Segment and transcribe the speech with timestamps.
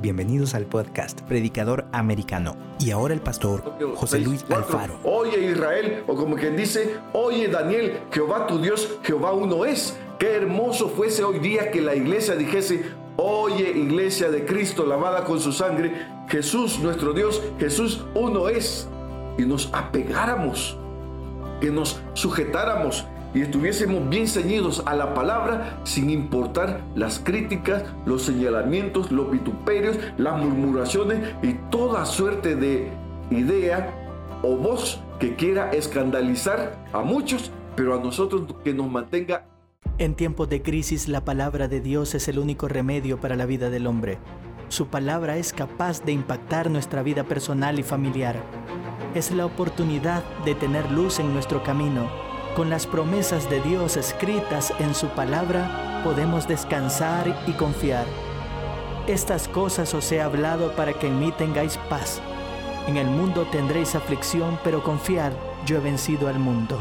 [0.00, 2.54] Bienvenidos al podcast Predicador Americano.
[2.78, 3.64] Y ahora el pastor
[3.96, 5.00] José Luis Alfaro.
[5.02, 9.98] Oye Israel, o como quien dice, oye Daniel, Jehová tu Dios, Jehová uno es.
[10.20, 12.84] Qué hermoso fuese hoy día que la iglesia dijese,
[13.16, 18.88] oye iglesia de Cristo lavada con su sangre, Jesús nuestro Dios, Jesús uno es.
[19.36, 20.76] Y nos apegáramos,
[21.60, 23.04] que nos sujetáramos
[23.38, 29.96] y estuviésemos bien ceñidos a la palabra sin importar las críticas, los señalamientos, los vituperios,
[30.16, 32.90] las murmuraciones y toda suerte de
[33.30, 33.94] idea
[34.42, 39.46] o voz que quiera escandalizar a muchos, pero a nosotros que nos mantenga.
[39.98, 43.70] En tiempos de crisis la palabra de Dios es el único remedio para la vida
[43.70, 44.18] del hombre.
[44.68, 48.42] Su palabra es capaz de impactar nuestra vida personal y familiar.
[49.14, 54.72] Es la oportunidad de tener luz en nuestro camino con las promesas de Dios escritas
[54.78, 58.06] en su palabra, podemos descansar y confiar.
[59.06, 62.20] Estas cosas os he hablado para que en mí tengáis paz.
[62.86, 65.32] En el mundo tendréis aflicción, pero confiad,
[65.66, 66.78] yo he vencido al mundo.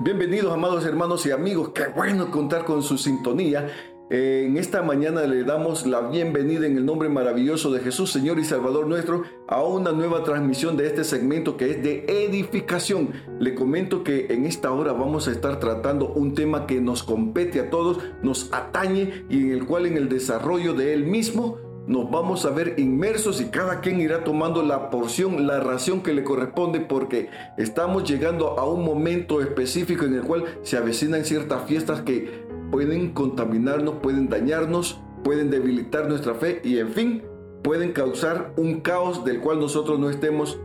[0.00, 5.44] Bienvenidos amados hermanos y amigos, qué bueno contar con su sintonía en esta mañana le
[5.44, 9.92] damos la bienvenida en el nombre maravilloso de Jesús, Señor y Salvador nuestro, a una
[9.92, 13.12] nueva transmisión de este segmento que es de edificación.
[13.40, 17.60] Le comento que en esta hora vamos a estar tratando un tema que nos compete
[17.60, 22.10] a todos, nos atañe y en el cual en el desarrollo de él mismo nos
[22.10, 26.24] vamos a ver inmersos y cada quien irá tomando la porción, la ración que le
[26.24, 32.00] corresponde porque estamos llegando a un momento específico en el cual se avecinan ciertas fiestas
[32.02, 37.22] que pueden contaminarnos, pueden dañarnos, pueden debilitar nuestra fe y en fin,
[37.62, 40.58] pueden causar un caos del cual nosotros no estemos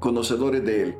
[0.00, 0.94] conocedores de él.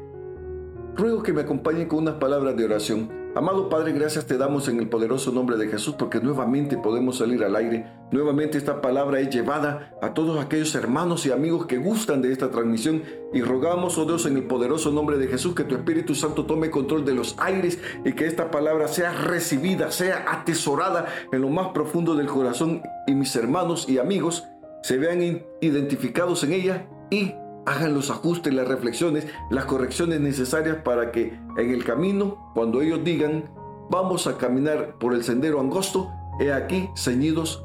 [0.96, 3.19] Ruego que me acompañen con unas palabras de oración.
[3.36, 7.44] Amado Padre, gracias te damos en el poderoso nombre de Jesús porque nuevamente podemos salir
[7.44, 7.86] al aire.
[8.10, 12.50] Nuevamente esta palabra es llevada a todos aquellos hermanos y amigos que gustan de esta
[12.50, 16.44] transmisión y rogamos, oh Dios, en el poderoso nombre de Jesús que tu Espíritu Santo
[16.44, 21.50] tome control de los aires y que esta palabra sea recibida, sea atesorada en lo
[21.50, 24.42] más profundo del corazón y mis hermanos y amigos
[24.82, 27.32] se vean identificados en ella y
[27.66, 33.04] hagan los ajustes, las reflexiones, las correcciones necesarias para que en el camino, cuando ellos
[33.04, 33.50] digan,
[33.90, 36.10] vamos a caminar por el sendero angosto,
[36.40, 37.64] he aquí ceñidos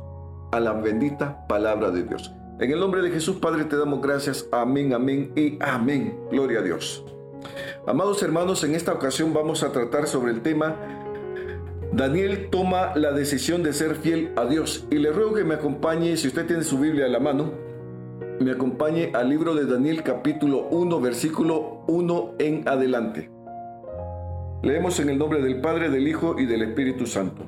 [0.51, 2.33] a la bendita palabra de Dios.
[2.59, 4.47] En el nombre de Jesús, Padre, te damos gracias.
[4.51, 6.17] Amén, amén y amén.
[6.31, 7.03] Gloria a Dios.
[7.85, 10.75] Amados hermanos, en esta ocasión vamos a tratar sobre el tema
[11.95, 14.85] Daniel toma la decisión de ser fiel a Dios.
[14.91, 17.53] Y le ruego que me acompañe, si usted tiene su Biblia a la mano,
[18.39, 23.29] me acompañe al libro de Daniel capítulo 1, versículo 1 en adelante.
[24.61, 27.43] Leemos en el nombre del Padre, del Hijo y del Espíritu Santo.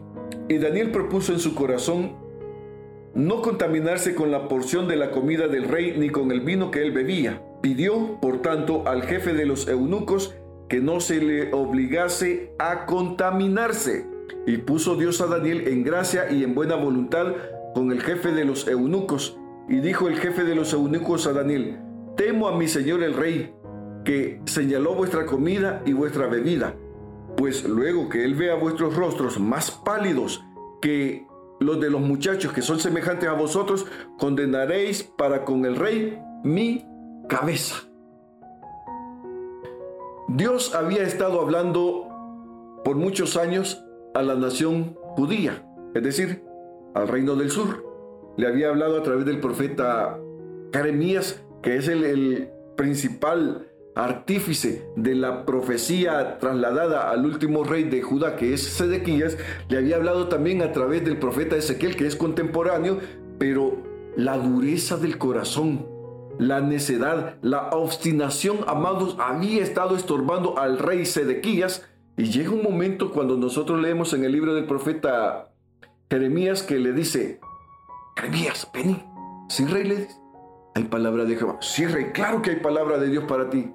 [0.48, 2.16] Y Daniel propuso en su corazón
[3.14, 6.84] no contaminarse con la porción de la comida del rey ni con el vino que
[6.84, 7.42] él bebía.
[7.62, 10.36] Pidió, por tanto, al jefe de los eunucos
[10.70, 14.06] que no se le obligase a contaminarse.
[14.46, 17.34] Y puso Dios a Daniel en gracia y en buena voluntad
[17.74, 19.38] con el jefe de los eunucos
[19.70, 21.80] y dijo el jefe de los eunucos a Daniel,
[22.16, 23.54] temo a mi señor el rey,
[24.06, 26.76] que señaló vuestra comida y vuestra bebida,
[27.36, 30.44] pues luego que él vea vuestros rostros más pálidos
[30.82, 31.28] que
[31.60, 33.86] los de los muchachos que son semejantes a vosotros,
[34.18, 36.86] condenaréis para con el rey mi
[37.28, 37.76] cabeza.
[40.30, 42.08] Dios había estado hablando
[42.84, 43.84] por muchos años
[44.14, 46.44] a la nación judía, es decir,
[46.94, 47.87] al reino del sur
[48.38, 50.20] le había hablado a través del profeta
[50.72, 58.36] Jeremías, que es el, principal artífice de la profecía trasladada al último rey de Judá,
[58.36, 59.36] que es Sedequías,
[59.68, 63.00] le había hablado también a través del profeta Ezequiel, que es contemporáneo,
[63.40, 63.82] pero
[64.16, 65.88] la dureza del corazón,
[66.38, 73.12] la necedad, la obstinación, amados, había estado estorbando al rey Sedequías, y llega un momento
[73.12, 75.50] cuando nosotros leemos en el libro del profeta
[76.12, 77.40] Jeremías que le dice,
[78.18, 79.04] Jeremías, vení.
[79.48, 80.20] Sí, rey, le dice.
[80.74, 81.58] Hay palabra de Jehová.
[81.62, 83.72] Sí, rey, claro que hay palabra de Dios para ti.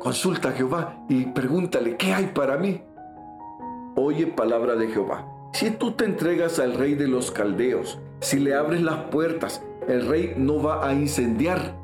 [0.00, 2.82] Consulta a Jehová y pregúntale, ¿qué hay para mí?
[3.96, 5.26] Oye palabra de Jehová.
[5.54, 10.06] Si tú te entregas al rey de los caldeos, si le abres las puertas, el
[10.06, 11.74] rey no va a incendiar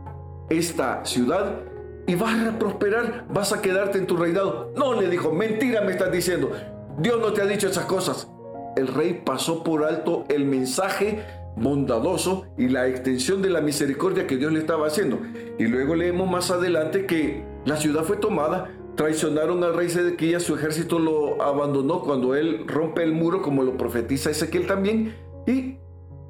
[0.51, 1.61] esta ciudad
[2.07, 4.73] y vas a prosperar, vas a quedarte en tu reinado.
[4.77, 6.51] No, le dijo, mentira me estás diciendo.
[6.99, 8.29] Dios no te ha dicho esas cosas.
[8.77, 11.25] El rey pasó por alto el mensaje
[11.61, 15.19] bondadoso y la extensión de la misericordia que Dios le estaba haciendo.
[15.59, 20.55] Y luego leemos más adelante que la ciudad fue tomada, traicionaron al rey Sedequías, su
[20.55, 25.15] ejército lo abandonó cuando él rompe el muro, como lo profetiza Ezequiel también,
[25.47, 25.77] y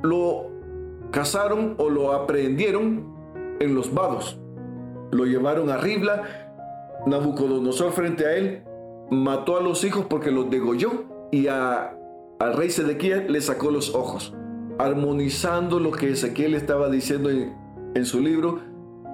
[0.02, 0.50] lo
[1.10, 3.14] cazaron o lo aprehendieron
[3.60, 4.38] en los vados.
[5.12, 6.48] Lo llevaron a Ribla,
[7.06, 8.62] Nabucodonosor frente a él
[9.10, 11.96] mató a los hijos porque los degolló y a,
[12.38, 14.34] al rey Sedequías le sacó los ojos,
[14.80, 18.60] armonizando lo que Ezequiel estaba diciendo en, su libro,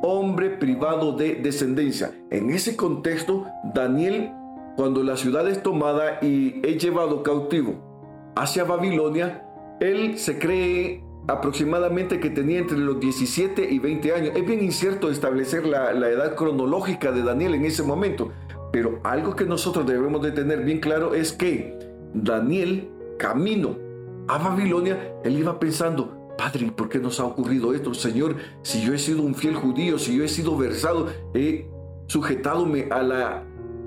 [0.00, 2.12] hombre privado de descendencia.
[2.30, 4.30] En ese contexto, Daniel,
[4.76, 9.44] cuando la ciudad es tomada y es llevado cautivo hacia Babilonia,
[9.80, 14.36] él se cree aproximadamente que tenía entre los 17 y 20 años.
[14.36, 18.30] Es bien incierto establecer la, la, edad cronológica de Daniel en ese momento,
[18.72, 21.76] pero algo que nosotros debemos de tener bien claro es que
[22.14, 22.88] Daniel,
[23.18, 23.85] camino
[24.28, 27.94] a Babilonia, él iba pensando, Padre, ¿por qué nos ha ocurrido esto?
[27.94, 31.68] Señor, si yo he sido un fiel judío, si yo he sido versado, he
[32.06, 33.44] sujetadome a la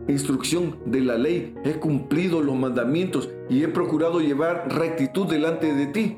[0.07, 5.87] instrucción de la ley, he cumplido los mandamientos y he procurado llevar rectitud delante de
[5.87, 6.17] ti.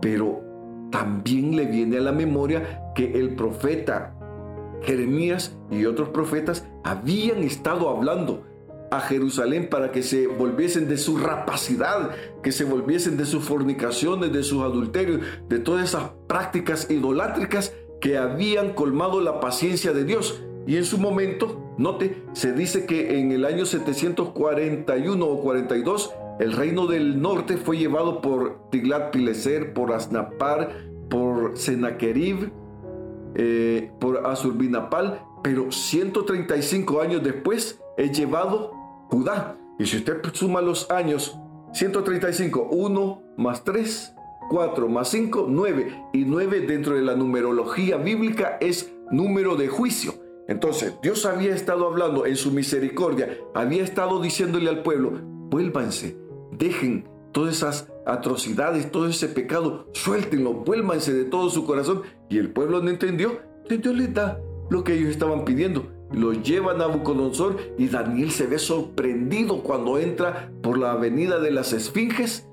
[0.00, 0.40] Pero
[0.90, 4.16] también le viene a la memoria que el profeta
[4.82, 8.44] Jeremías y otros profetas habían estado hablando
[8.90, 12.10] a Jerusalén para que se volviesen de su rapacidad,
[12.42, 18.18] que se volviesen de sus fornicaciones, de sus adulterios, de todas esas prácticas idolátricas que
[18.18, 20.42] habían colmado la paciencia de Dios.
[20.66, 26.52] Y en su momento, note, se dice que en el año 741 o 42, el
[26.52, 32.50] reino del norte fue llevado por Tiglat-Pileser, por Asnapar, por Senaquerib,
[33.36, 38.72] eh, por Azurbinapal, pero 135 años después es llevado
[39.10, 39.58] Judá.
[39.78, 41.38] Y si usted suma los años,
[41.72, 44.14] 135, 1 más 3,
[44.48, 46.04] 4 más 5, 9.
[46.12, 50.14] Y 9 dentro de la numerología bíblica es número de juicio.
[50.48, 55.12] Entonces, Dios había estado hablando en su misericordia, había estado diciéndole al pueblo,
[55.50, 56.16] vuélvanse,
[56.52, 62.02] dejen todas esas atrocidades, todo ese pecado, suéltenlo, vuélvanse de todo su corazón.
[62.28, 65.95] Y el pueblo no entendió, Dios les da lo que ellos estaban pidiendo.
[66.12, 71.50] Lo llevan a Nabucodonosor y Daniel se ve sorprendido cuando entra por la avenida de
[71.50, 72.48] las Esfinges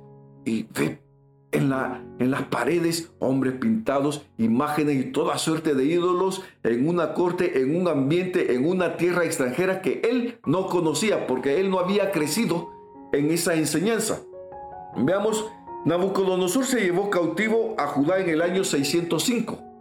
[0.46, 1.04] y ve
[1.52, 7.14] en, la, en las paredes hombres pintados, imágenes y toda suerte de ídolos en una
[7.14, 11.80] corte, en un ambiente, en una tierra extranjera que él no conocía porque él no
[11.80, 12.72] había crecido
[13.14, 14.22] en esa enseñanza.
[14.98, 15.46] Veamos,
[15.86, 19.73] Nabucodonosor se llevó cautivo a Judá en el año 605.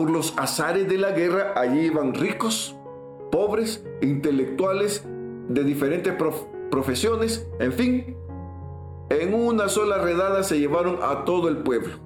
[0.00, 2.74] Por los azares de la guerra, allí iban ricos,
[3.30, 5.06] pobres, intelectuales
[5.50, 6.14] de diferentes
[6.70, 8.16] profesiones, en fin.
[9.10, 11.96] En una sola redada se llevaron a todo el pueblo.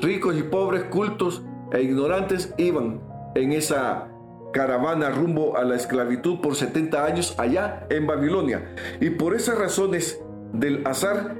[0.00, 3.00] Ricos y pobres, cultos e ignorantes iban
[3.36, 4.08] en esa
[4.52, 8.74] caravana rumbo a la esclavitud por 70 años allá en Babilonia.
[9.00, 10.20] Y por esas razones
[10.52, 11.36] del azar,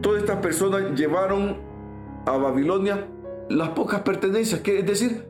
[0.00, 1.58] todas estas personas llevaron
[2.24, 3.08] a Babilonia
[3.48, 5.29] las pocas pertenencias, que es decir,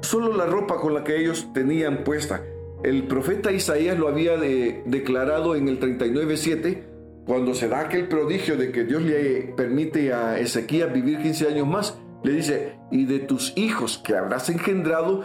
[0.00, 2.42] solo la ropa con la que ellos tenían puesta.
[2.82, 6.84] El profeta Isaías lo había declarado en el 39.7,
[7.26, 11.68] cuando se da aquel prodigio de que Dios le permite a Ezequías vivir 15 años
[11.68, 11.98] más.
[12.22, 15.24] Le dice, y de tus hijos que habrás engendrado,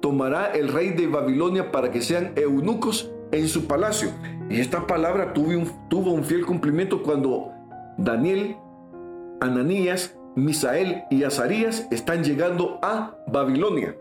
[0.00, 4.10] tomará el rey de Babilonia para que sean eunucos en su palacio.
[4.50, 7.52] Y esta palabra tuvo un fiel cumplimiento cuando
[7.98, 8.56] Daniel,
[9.40, 13.96] Ananías, Misael y Azarías están llegando a Babilonia.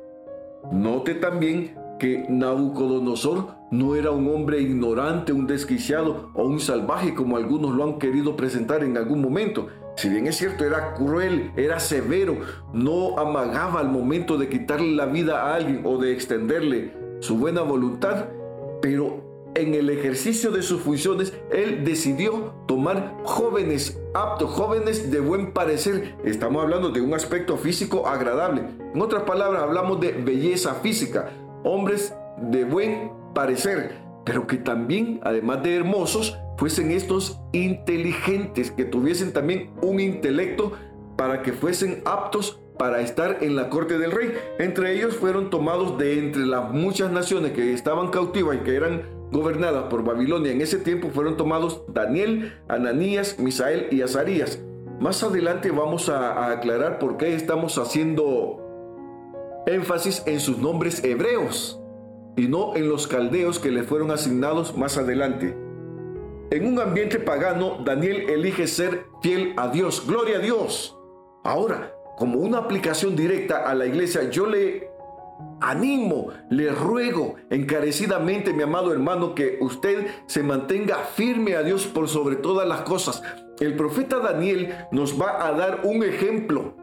[0.71, 7.37] Note también que Nabucodonosor no era un hombre ignorante, un desquiciado o un salvaje como
[7.37, 9.67] algunos lo han querido presentar en algún momento.
[9.95, 12.37] Si bien es cierto, era cruel, era severo,
[12.71, 17.61] no amagaba al momento de quitarle la vida a alguien o de extenderle su buena
[17.61, 18.25] voluntad,
[18.79, 19.26] pero
[19.57, 26.15] en el ejercicio de sus funciones, él decidió tomar jóvenes aptos, jóvenes de buen parecer.
[26.23, 28.61] Estamos hablando de un aspecto físico agradable.
[28.93, 31.31] En otras palabras, hablamos de belleza física.
[31.63, 39.33] Hombres de buen parecer, pero que también, además de hermosos, fuesen estos inteligentes, que tuviesen
[39.33, 40.73] también un intelecto
[41.17, 44.33] para que fuesen aptos para estar en la corte del rey.
[44.59, 49.16] Entre ellos fueron tomados de entre las muchas naciones que estaban cautivas y que eran
[49.31, 54.59] gobernadas por Babilonia en ese tiempo fueron tomados Daniel, Ananías, Misael y Azarías.
[54.99, 58.63] Más adelante vamos a, aclarar por qué estamos haciendo
[59.67, 61.79] énfasis en sus nombres hebreos
[62.35, 65.55] y no en los caldeos que le fueron asignados más adelante.
[66.49, 70.05] En un ambiente pagano, Daniel elige ser fiel a Dios.
[70.07, 70.97] Gloria a Dios.
[71.43, 74.86] Ahora, como una aplicación directa a la iglesia, yo le
[75.61, 82.07] animo, le ruego encarecidamente, mi amado hermano, que usted se mantenga firme a Dios por
[82.07, 83.21] sobre todas las cosas.
[83.59, 86.75] El profeta Daniel nos va a dar un ejemplo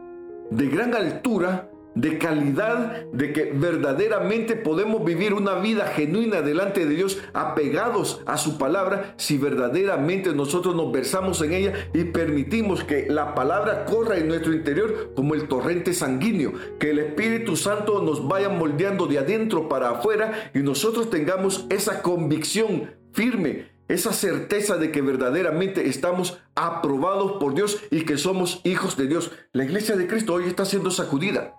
[0.51, 6.95] de gran altura de calidad, de que verdaderamente podemos vivir una vida genuina delante de
[6.95, 13.07] Dios, apegados a su palabra, si verdaderamente nosotros nos versamos en ella y permitimos que
[13.09, 18.27] la palabra corra en nuestro interior como el torrente sanguíneo, que el Espíritu Santo nos
[18.27, 24.91] vaya moldeando de adentro para afuera y nosotros tengamos esa convicción firme esa certeza de
[24.91, 29.31] que verdaderamente estamos aprobados por Dios y que somos hijos de Dios.
[29.53, 31.55] La iglesia de Cristo hoy está siendo sacudida.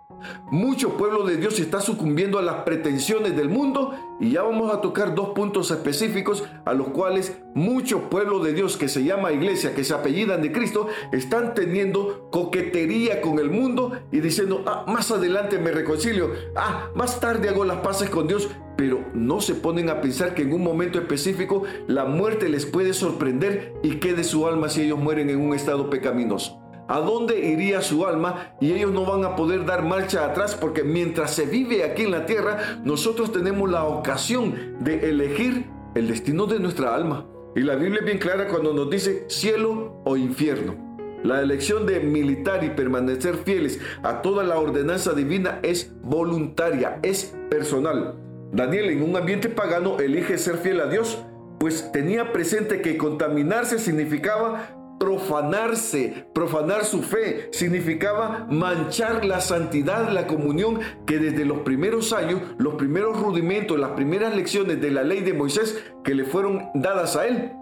[0.50, 4.80] Mucho pueblo de Dios está sucumbiendo a las pretensiones del mundo y ya vamos a
[4.80, 9.74] tocar dos puntos específicos a los cuales mucho pueblo de Dios que se llama iglesia,
[9.74, 15.10] que se apellidan de Cristo, están teniendo coquetería con el mundo y diciendo, ah, más
[15.10, 19.88] adelante me reconcilio, ah, más tarde hago las paces con Dios, pero no se ponen
[19.88, 24.46] a pensar que en un momento específico la muerte les puede sorprender y quede su
[24.46, 26.65] alma si ellos mueren en un estado pecaminoso.
[26.88, 28.54] ¿A dónde iría su alma?
[28.60, 32.12] Y ellos no van a poder dar marcha atrás porque mientras se vive aquí en
[32.12, 37.26] la tierra, nosotros tenemos la ocasión de elegir el destino de nuestra alma.
[37.56, 40.86] Y la Biblia es bien clara cuando nos dice cielo o infierno.
[41.24, 47.34] La elección de militar y permanecer fieles a toda la ordenanza divina es voluntaria, es
[47.50, 48.14] personal.
[48.52, 51.18] Daniel en un ambiente pagano elige ser fiel a Dios,
[51.58, 60.26] pues tenía presente que contaminarse significaba profanarse, profanar su fe, significaba manchar la santidad, la
[60.26, 65.20] comunión que desde los primeros años, los primeros rudimentos, las primeras lecciones de la ley
[65.20, 67.52] de Moisés que le fueron dadas a él.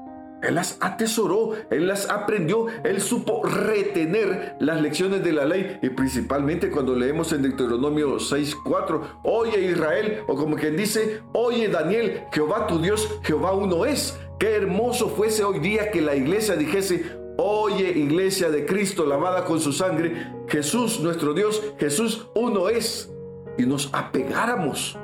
[0.42, 5.88] Él las atesoró, él las aprendió, él supo retener las lecciones de la ley y
[5.88, 12.66] principalmente cuando leemos en Deuteronomio 6:4, oye Israel, o como quien dice, oye Daniel, Jehová
[12.66, 14.18] tu Dios, Jehová uno es.
[14.38, 19.60] Qué hermoso fuese hoy día que la iglesia dijese, Oye, iglesia de Cristo lavada con
[19.60, 23.10] su sangre, Jesús nuestro Dios, Jesús uno es.
[23.58, 24.98] Y nos apegáramos,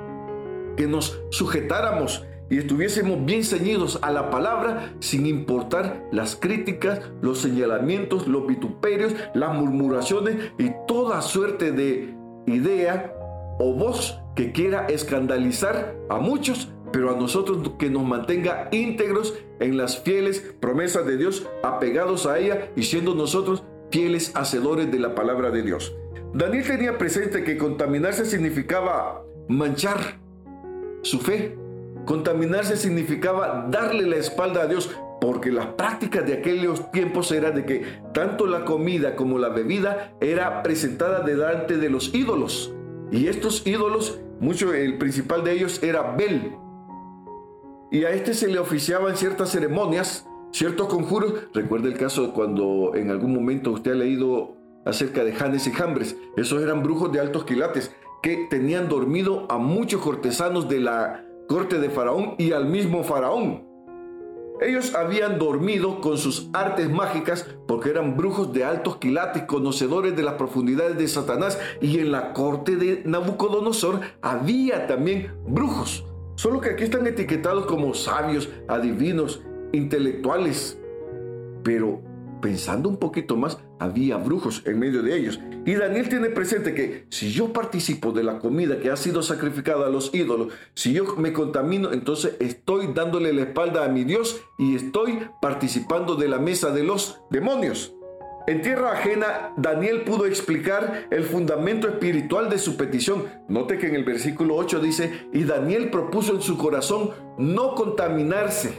[0.76, 7.38] que nos sujetáramos y estuviésemos bien ceñidos a la palabra sin importar las críticas, los
[7.38, 12.14] señalamientos, los vituperios, las murmuraciones y toda suerte de
[12.46, 13.14] idea
[13.60, 19.76] o voz que quiera escandalizar a muchos pero a nosotros que nos mantenga íntegros en
[19.76, 25.14] las fieles promesas de Dios, apegados a ella y siendo nosotros fieles hacedores de la
[25.14, 25.94] palabra de Dios.
[26.32, 30.20] Daniel tenía presente que contaminarse significaba manchar
[31.02, 31.56] su fe.
[32.06, 37.64] Contaminarse significaba darle la espalda a Dios, porque las prácticas de aquellos tiempos era de
[37.66, 42.72] que tanto la comida como la bebida era presentada delante de los ídolos.
[43.10, 46.52] Y estos ídolos, mucho el principal de ellos era Bel,
[47.90, 51.34] y a este se le oficiaban ciertas ceremonias, ciertos conjuros.
[51.52, 54.54] Recuerda el caso cuando en algún momento usted ha leído
[54.84, 56.16] acerca de Janes y Jambres.
[56.36, 61.78] Esos eran brujos de altos quilates que tenían dormido a muchos cortesanos de la corte
[61.80, 63.68] de Faraón y al mismo Faraón.
[64.60, 70.22] Ellos habían dormido con sus artes mágicas porque eran brujos de altos quilates, conocedores de
[70.22, 71.58] las profundidades de Satanás.
[71.80, 76.04] Y en la corte de Nabucodonosor había también brujos.
[76.40, 79.42] Solo que aquí están etiquetados como sabios, adivinos,
[79.74, 80.80] intelectuales.
[81.62, 82.00] Pero
[82.40, 85.38] pensando un poquito más, había brujos en medio de ellos.
[85.66, 89.88] Y Daniel tiene presente que si yo participo de la comida que ha sido sacrificada
[89.88, 94.40] a los ídolos, si yo me contamino, entonces estoy dándole la espalda a mi Dios
[94.58, 97.94] y estoy participando de la mesa de los demonios.
[98.46, 103.24] En tierra ajena, Daniel pudo explicar el fundamento espiritual de su petición.
[103.48, 108.72] Note que en el versículo 8 dice, y Daniel propuso en su corazón no contaminarse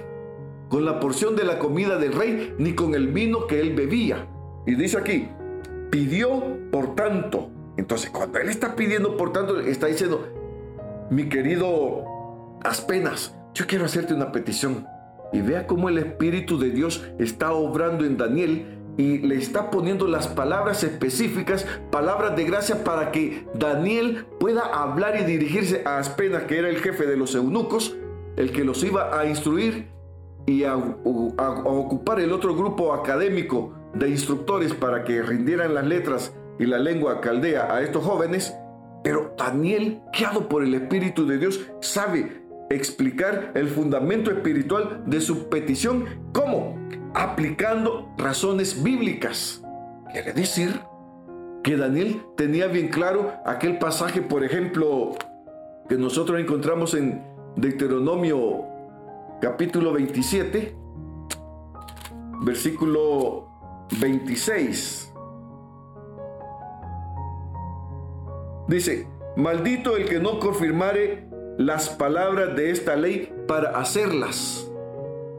[0.70, 4.28] con la porción de la comida del rey ni con el vino que él bebía.
[4.66, 5.30] Y dice aquí,
[5.90, 7.50] pidió por tanto.
[7.78, 10.28] Entonces, cuando él está pidiendo por tanto, está diciendo,
[11.10, 12.06] mi querido
[12.64, 14.86] Aspenas, yo quiero hacerte una petición.
[15.34, 20.08] Y vea cómo el Espíritu de Dios está obrando en Daniel y le está poniendo
[20.08, 26.44] las palabras específicas, palabras de gracia para que Daniel pueda hablar y dirigirse a Aspenas,
[26.44, 27.96] que era el jefe de los eunucos,
[28.38, 29.88] el que los iba a instruir
[30.46, 36.66] y a, ocupar el otro grupo académico de instructores para que rindieran las letras y
[36.66, 38.56] la lengua caldea a estos jóvenes.
[39.04, 45.50] Pero Daniel, guiado por el Espíritu de Dios, sabe explicar el fundamento espiritual de su
[45.50, 46.06] petición.
[46.34, 46.71] ¿Cómo?
[47.14, 49.64] Aplicando razones bíblicas.
[50.12, 50.82] Quiere decir
[51.64, 55.16] que Daniel tenía bien claro aquel pasaje, por ejemplo,
[55.88, 57.24] que nosotros encontramos en
[57.56, 58.66] Deuteronomio
[59.42, 60.76] capítulo 27,
[62.44, 63.50] versículo
[64.00, 65.14] 26.
[68.68, 71.28] Dice, maldito el que no confirmare
[71.58, 74.71] las palabras de esta ley para hacerlas.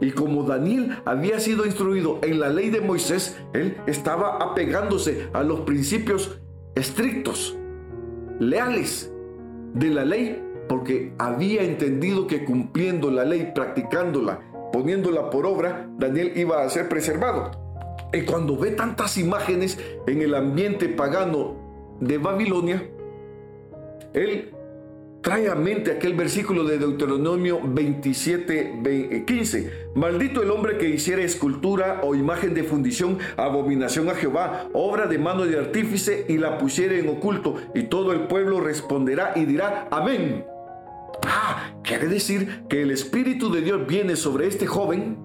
[0.02, 5.44] Y como Daniel había sido instruido en la ley de Moisés, él estaba apegándose a
[5.44, 6.40] los principios
[6.75, 7.56] estrictos,
[8.40, 9.12] leales
[9.75, 14.40] de la ley, porque había entendido que cumpliendo la ley, practicándola,
[14.73, 17.52] poniéndola por obra, Daniel iba a ser preservado.
[18.12, 19.78] Y cuando ve tantas imágenes
[20.09, 22.90] en el ambiente pagano de Babilonia,
[24.14, 24.50] él
[25.23, 29.73] trae a mente aquel versículo de Deuteronomio 27, 15.
[29.95, 35.19] Maldito el hombre que hiciera escultura o imagen de fundición, abominación a Jehová, obra de
[35.19, 37.55] mano de artífice y la pusiera en oculto.
[37.75, 40.45] Y todo el pueblo responderá y dirá, amén.
[41.25, 45.17] Ah, quiere decir que el Espíritu de Dios viene sobre este joven,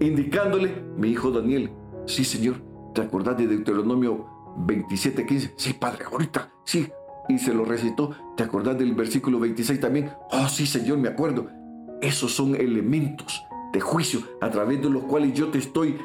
[0.00, 1.70] indicándole, mi hijo Daniel,
[2.06, 2.56] sí Señor,
[2.94, 4.24] ¿te acordás de Deuteronomio
[4.66, 5.52] 27, 15?
[5.56, 6.88] Sí, Padre, ahorita, sí,
[7.28, 8.10] y se lo recitó.
[8.36, 10.10] ¿Te acordás del versículo 26 también?
[10.30, 11.48] Oh, sí, Señor, me acuerdo.
[12.00, 13.42] Esos son elementos
[13.72, 15.98] de juicio a través de los cuales yo te estoy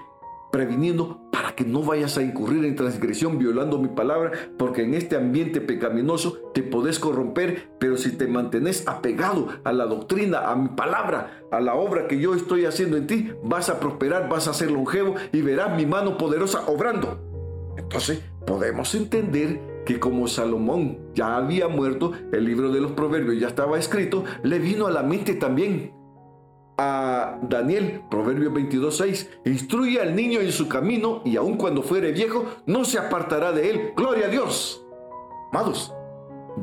[0.51, 5.15] previniendo para que no vayas a incurrir en transgresión violando mi palabra, porque en este
[5.15, 10.70] ambiente pecaminoso te podés corromper, pero si te mantenés apegado a la doctrina, a mi
[10.70, 14.53] palabra, a la obra que yo estoy haciendo en ti, vas a prosperar, vas a
[14.53, 17.20] ser longevo y verás mi mano poderosa obrando.
[17.75, 23.47] Entonces podemos entender que como Salomón ya había muerto, el libro de los proverbios ya
[23.47, 25.93] estaba escrito, le vino a la mente también
[26.77, 32.45] a Daniel, Proverbio 22.6, instruye al niño en su camino y aun cuando fuere viejo,
[32.65, 33.93] no se apartará de él.
[33.95, 34.83] Gloria a Dios.
[35.51, 35.92] Amados,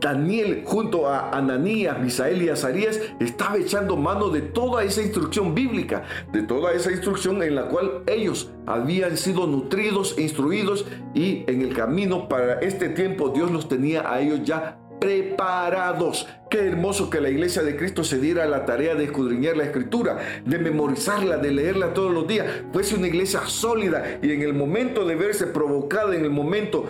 [0.01, 6.05] Daniel junto a Ananías, Misael y Azarías estaba echando mano de toda esa instrucción bíblica,
[6.33, 11.75] de toda esa instrucción en la cual ellos habían sido nutridos, instruidos y en el
[11.75, 16.29] camino para este tiempo Dios los tenía a ellos ya preparados.
[16.51, 20.19] Qué hermoso que la iglesia de Cristo se diera la tarea de escudriñar la escritura,
[20.45, 22.47] de memorizarla, de leerla todos los días.
[22.73, 26.87] Fuese una iglesia sólida y en el momento de verse provocada, en el momento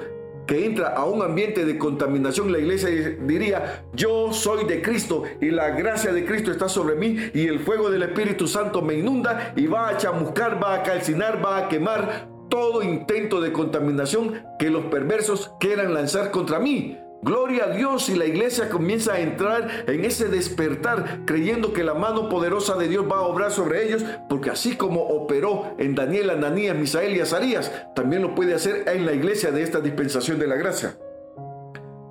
[0.50, 5.52] que entra a un ambiente de contaminación, la iglesia diría, yo soy de Cristo y
[5.52, 9.52] la gracia de Cristo está sobre mí y el fuego del Espíritu Santo me inunda
[9.54, 14.70] y va a chamuscar, va a calcinar, va a quemar todo intento de contaminación que
[14.70, 16.98] los perversos quieran lanzar contra mí.
[17.22, 21.92] Gloria a Dios y la iglesia comienza a entrar en ese despertar creyendo que la
[21.92, 26.30] mano poderosa de Dios va a obrar sobre ellos, porque así como operó en Daniel,
[26.30, 30.46] Ananías, Misael y Azarías, también lo puede hacer en la iglesia de esta dispensación de
[30.46, 30.96] la gracia.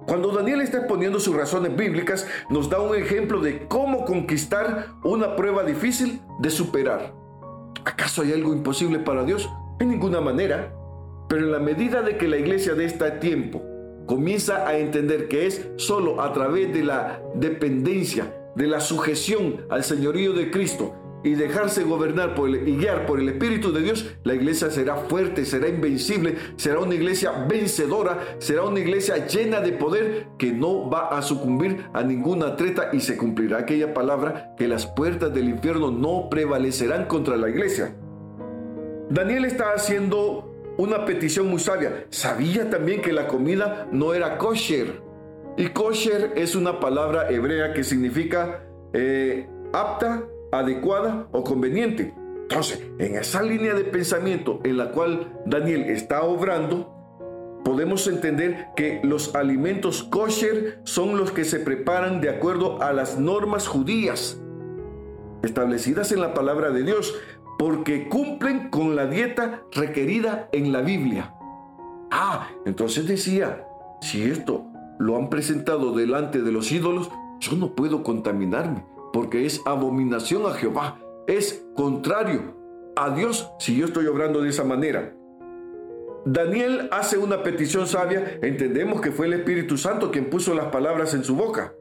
[0.06, 5.36] Cuando Daniel está exponiendo sus razones bíblicas, nos da un ejemplo de cómo conquistar una
[5.36, 7.14] prueba difícil de superar.
[7.84, 9.50] ¿Acaso hay algo imposible para Dios?
[9.80, 10.72] En ninguna manera.
[11.28, 13.62] Pero en la medida de que la iglesia de este tiempo
[14.10, 19.84] comienza a entender que es solo a través de la dependencia, de la sujeción al
[19.84, 24.34] señorío de Cristo y dejarse gobernar por y guiar por el Espíritu de Dios, la
[24.34, 30.30] iglesia será fuerte, será invencible, será una iglesia vencedora, será una iglesia llena de poder
[30.40, 34.88] que no va a sucumbir a ninguna treta y se cumplirá aquella palabra que las
[34.88, 37.96] puertas del infierno no prevalecerán contra la iglesia.
[39.12, 40.49] Daniel está haciendo
[40.80, 42.06] una petición muy sabia.
[42.10, 45.02] Sabía también que la comida no era kosher.
[45.58, 48.64] Y kosher es una palabra hebrea que significa
[48.94, 52.14] eh, apta, adecuada o conveniente.
[52.44, 56.96] Entonces, en esa línea de pensamiento en la cual Daniel está obrando,
[57.66, 63.20] podemos entender que los alimentos kosher son los que se preparan de acuerdo a las
[63.20, 64.42] normas judías
[65.44, 67.16] establecidas en la palabra de Dios
[67.60, 71.36] porque cumplen con la dieta requerida en la Biblia.
[72.10, 73.68] Ah, entonces decía,
[74.00, 74.66] si esto
[74.98, 80.54] lo han presentado delante de los ídolos, yo no puedo contaminarme, porque es abominación a
[80.54, 82.56] Jehová, es contrario
[82.96, 85.14] a Dios si yo estoy obrando de esa manera.
[86.26, 91.14] Daniel hace una petición sabia, entendemos que fue el Espíritu Santo quien puso las palabras
[91.14, 91.74] en su boca.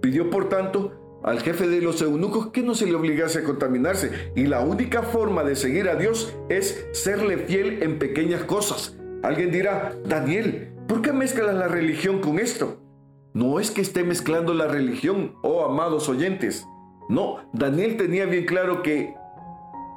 [0.00, 4.32] Pidió por tanto al jefe de los eunucos que no se le obligase a contaminarse.
[4.34, 8.96] Y la única forma de seguir a Dios es serle fiel en pequeñas cosas.
[9.22, 12.80] Alguien dirá, Daniel, ¿por qué mezclas la religión con esto?
[13.34, 16.66] No es que esté mezclando la religión, oh amados oyentes.
[17.08, 19.14] No, Daniel tenía bien claro que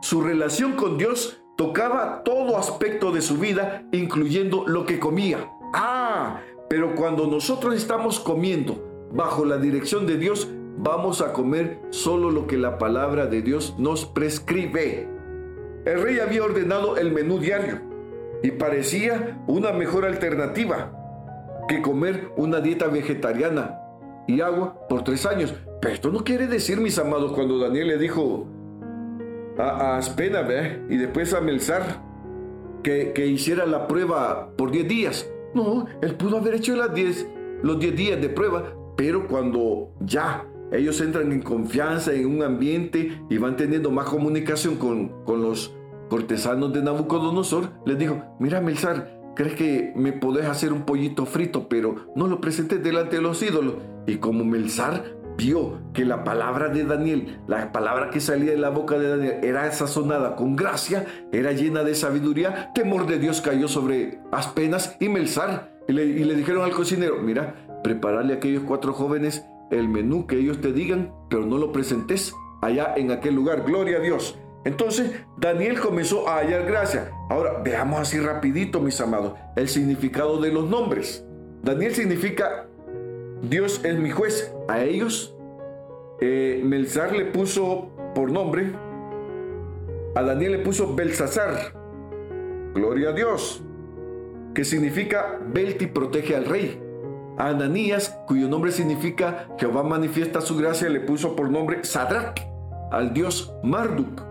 [0.02, 5.50] su relación con Dios tocaba todo aspecto de su vida, incluyendo lo que comía.
[5.74, 10.48] Ah, pero cuando nosotros estamos comiendo bajo la dirección de Dios,
[10.82, 15.08] vamos a comer solo lo que la palabra de Dios nos prescribe.
[15.86, 17.80] El rey había ordenado el menú diario
[18.42, 20.98] y parecía una mejor alternativa
[21.68, 23.80] que comer una dieta vegetariana
[24.28, 25.54] y agua por tres años.
[25.82, 28.48] Pero esto no quiere decir, mis amados, cuando Daniel le dijo
[29.58, 30.42] a, a Aspena
[30.90, 32.02] y después a Melzar
[32.84, 35.30] que, que, hiciera la prueba por diez días.
[35.54, 37.28] No, él pudo haber hecho las diez,
[37.62, 43.22] los diez días de prueba, pero cuando ya ellos entran en confianza en un ambiente
[43.30, 45.76] y van teniendo más comunicación con, con los
[46.10, 51.68] cortesanos de Nabucodonosor, les dijo, mira Melzar, ¿crees que me podés hacer un pollito frito,
[51.70, 53.76] pero no lo presentes delante de los ídolos?
[54.08, 58.70] Y como Melzar vio que la palabra de Daniel, la palabra que salía de la
[58.70, 63.68] boca de Daniel, era sazonada con gracia, era llena de sabiduría, temor de Dios cayó
[63.68, 65.72] sobre Aspenas y Melzar.
[65.88, 70.28] Y le, y le dijeron al cocinero, mira, prepararle a aquellos cuatro jóvenes el menú
[70.28, 73.64] que ellos te digan, pero no lo presentes allá en aquel lugar.
[73.64, 74.38] Gloria a Dios.
[74.64, 77.12] Entonces Daniel comenzó a hallar gracia.
[77.30, 81.26] Ahora veamos así rapidito, mis amados, el significado de los nombres.
[81.64, 82.68] Daniel significa
[83.42, 84.54] Dios es mi juez.
[84.68, 85.36] A ellos,
[86.20, 88.72] eh, Melzar le puso por nombre,
[90.16, 91.74] a Daniel le puso Belsasar.
[92.76, 93.64] Gloria a Dios.
[94.54, 96.91] Que significa Belti protege al rey.
[97.38, 102.40] A Ananías, cuyo nombre significa Jehová manifiesta su gracia, le puso por nombre Sadrach,
[102.92, 104.22] al dios Marduk.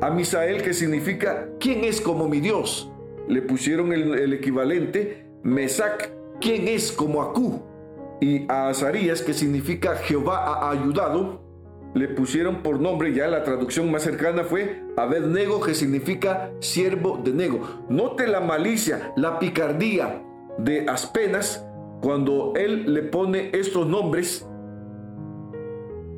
[0.00, 2.90] A Misael, que significa ¿quién es como mi Dios?
[3.28, 7.62] Le pusieron el, equivalente Mesac, ¿quién es como Acú?
[8.20, 11.40] Y a Azarías, que significa Jehová ha ayudado,
[11.94, 17.32] le pusieron por nombre, ya la traducción más cercana fue Abednego, que significa siervo de
[17.32, 17.84] Nego.
[17.88, 20.22] Note la malicia, la picardía
[20.58, 21.64] de Aspenas
[22.04, 24.46] cuando él le pone estos nombres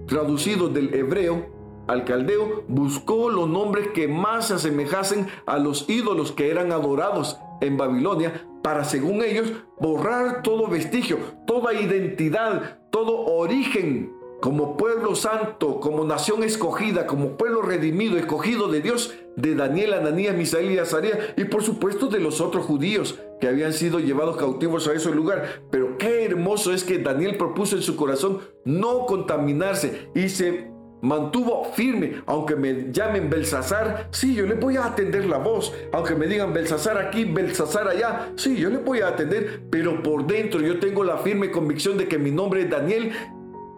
[0.09, 1.47] traducidos del hebreo
[1.87, 7.39] al caldeo, buscó los nombres que más se asemejasen a los ídolos que eran adorados
[7.61, 15.81] en Babilonia para, según ellos, borrar todo vestigio, toda identidad, todo origen como pueblo santo,
[15.81, 21.19] como nación escogida, como pueblo redimido, escogido de Dios, de Daniel, Ananías, Misael y Azarías,
[21.37, 25.63] y por supuesto de los otros judíos que habían sido llevados cautivos a ese lugar.
[25.71, 31.65] Pero qué hermoso es que Daniel propuso en su corazón no contaminarse y se mantuvo
[31.75, 36.27] firme, aunque me llamen Belsasar, sí, yo le voy a atender la voz, aunque me
[36.27, 40.81] digan Belsasar aquí, Belsasar allá, sí, yo le voy a atender, pero por dentro yo
[40.81, 43.13] tengo la firme convicción de que mi nombre es Daniel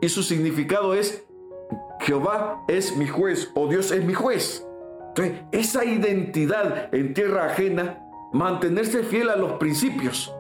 [0.01, 1.25] y su significado es
[2.01, 4.65] Jehová es mi juez o Dios es mi juez.
[5.09, 8.01] Entonces, esa identidad en tierra ajena,
[8.33, 10.33] mantenerse fiel a los principios,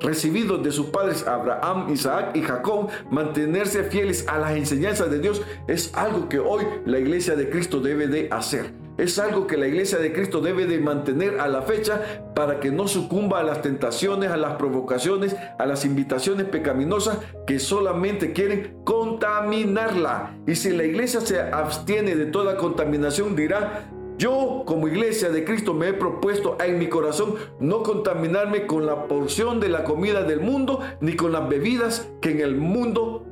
[0.00, 5.42] recibidos de sus padres Abraham, Isaac y Jacob, mantenerse fieles a las enseñanzas de Dios
[5.66, 8.83] es algo que hoy la iglesia de Cristo debe de hacer.
[8.96, 12.00] Es algo que la iglesia de Cristo debe de mantener a la fecha
[12.34, 17.58] para que no sucumba a las tentaciones, a las provocaciones, a las invitaciones pecaminosas que
[17.58, 20.38] solamente quieren contaminarla.
[20.46, 25.74] Y si la iglesia se abstiene de toda contaminación, dirá, yo como iglesia de Cristo
[25.74, 30.40] me he propuesto en mi corazón no contaminarme con la porción de la comida del
[30.40, 33.26] mundo ni con las bebidas que en el mundo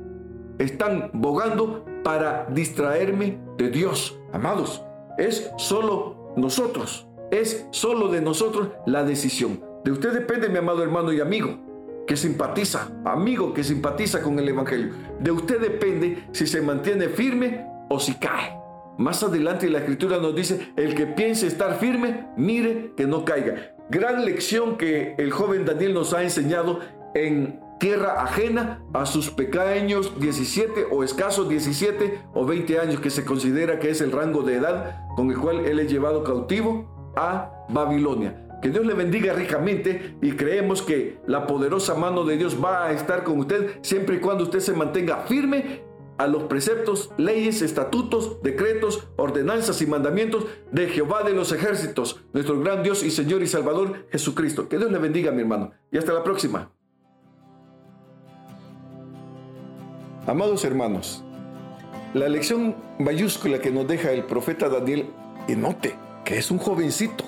[0.59, 4.19] están bogando para distraerme de Dios.
[4.33, 4.83] Amados,
[5.17, 9.61] es solo nosotros, es solo de nosotros la decisión.
[9.83, 11.57] De usted depende, mi amado hermano y amigo,
[12.07, 14.93] que simpatiza, amigo que simpatiza con el Evangelio.
[15.19, 18.57] De usted depende si se mantiene firme o si cae.
[18.97, 23.75] Más adelante la escritura nos dice, el que piense estar firme, mire que no caiga.
[23.89, 26.79] Gran lección que el joven Daniel nos ha enseñado
[27.15, 33.25] en tierra ajena a sus pequeños 17 o escasos 17 o 20 años que se
[33.25, 37.51] considera que es el rango de edad con el cual él es llevado cautivo a
[37.69, 38.39] Babilonia.
[38.61, 42.93] Que Dios le bendiga ricamente y creemos que la poderosa mano de Dios va a
[42.93, 45.83] estar con usted siempre y cuando usted se mantenga firme
[46.17, 52.59] a los preceptos, leyes, estatutos, decretos, ordenanzas y mandamientos de Jehová de los ejércitos, nuestro
[52.59, 54.69] gran Dios y Señor y Salvador Jesucristo.
[54.69, 55.71] Que Dios le bendiga, mi hermano.
[55.91, 56.71] Y hasta la próxima.
[60.25, 61.21] Amados hermanos,
[62.13, 65.09] la lección mayúscula que nos deja el profeta Daniel,
[65.49, 67.25] y note que es un jovencito.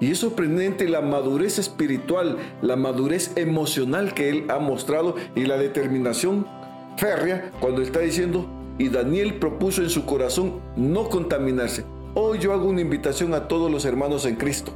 [0.00, 5.56] Y es sorprendente la madurez espiritual, la madurez emocional que él ha mostrado y la
[5.56, 6.48] determinación
[6.96, 8.44] férrea cuando está diciendo,
[8.76, 11.84] y Daniel propuso en su corazón no contaminarse.
[12.14, 14.72] Hoy yo hago una invitación a todos los hermanos en Cristo.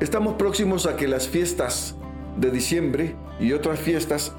[0.00, 1.96] Estamos próximos a que las fiestas
[2.36, 4.34] de diciembre y otras fiestas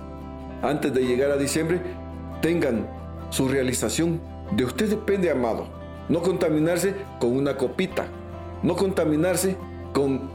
[0.61, 1.81] antes de llegar a diciembre,
[2.41, 2.87] tengan
[3.29, 4.19] su realización.
[4.55, 5.67] De usted depende, amado.
[6.09, 8.07] No contaminarse con una copita.
[8.63, 9.55] No contaminarse
[9.93, 10.29] con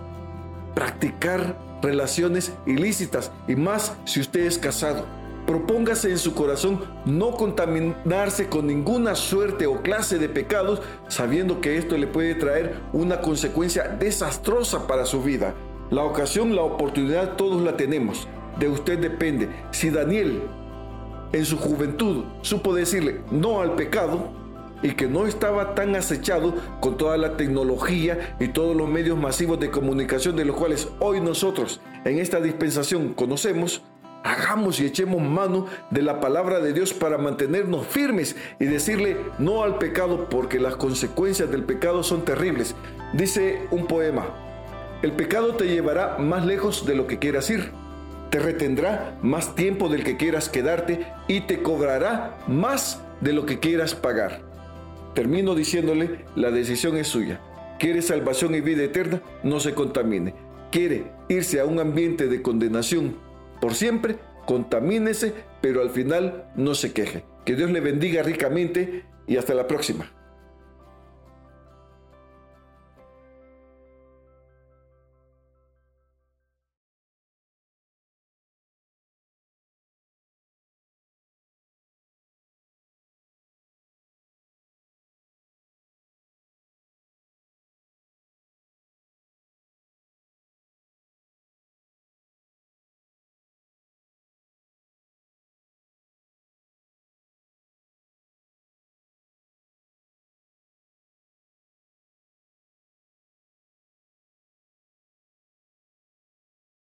[0.74, 3.30] practicar relaciones ilícitas.
[3.48, 5.04] Y más si usted es casado.
[5.46, 11.76] Propóngase en su corazón no contaminarse con ninguna suerte o clase de pecados, sabiendo que
[11.76, 15.54] esto le puede traer una consecuencia desastrosa para su vida.
[15.90, 18.26] La ocasión, la oportunidad, todos la tenemos.
[18.58, 19.48] De usted depende.
[19.70, 20.42] Si Daniel
[21.34, 24.30] en su juventud supo decirle no al pecado
[24.82, 29.58] y que no estaba tan acechado con toda la tecnología y todos los medios masivos
[29.58, 33.82] de comunicación de los cuales hoy nosotros en esta dispensación conocemos,
[34.22, 39.62] hagamos y echemos mano de la palabra de Dios para mantenernos firmes y decirle no
[39.62, 42.76] al pecado porque las consecuencias del pecado son terribles.
[43.14, 44.26] Dice un poema,
[45.02, 47.83] el pecado te llevará más lejos de lo que quieras ir
[48.34, 53.60] te retendrá más tiempo del que quieras quedarte y te cobrará más de lo que
[53.60, 54.40] quieras pagar.
[55.14, 57.40] Termino diciéndole, la decisión es suya.
[57.78, 59.22] ¿Quiere salvación y vida eterna?
[59.44, 60.34] No se contamine.
[60.72, 63.18] ¿Quiere irse a un ambiente de condenación
[63.60, 64.16] por siempre?
[64.46, 67.22] Contamínese, pero al final no se queje.
[67.44, 70.10] Que Dios le bendiga ricamente y hasta la próxima.